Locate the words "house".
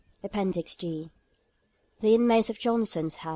3.17-3.29